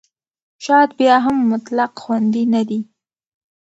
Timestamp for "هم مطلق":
1.25-1.91